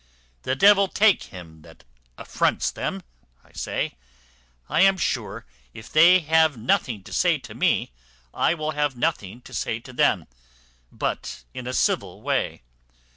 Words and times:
The 0.41 0.55
devil 0.55 0.87
take 0.87 1.25
him 1.25 1.61
that 1.61 1.83
affronts 2.17 2.71
them, 2.71 3.03
I 3.45 3.51
say; 3.51 3.97
I 4.67 4.81
am 4.81 4.97
sure, 4.97 5.45
if 5.75 5.91
they 5.91 6.21
have 6.21 6.57
nothing 6.57 7.03
to 7.03 7.13
say 7.13 7.37
to 7.37 7.53
me, 7.53 7.91
I 8.33 8.55
will 8.55 8.71
have 8.71 8.97
nothing 8.97 9.41
to 9.41 9.53
say 9.53 9.79
to 9.81 9.93
them, 9.93 10.25
but 10.91 11.43
in 11.53 11.67
a 11.67 11.73
civil 11.75 12.23
way. 12.23 12.63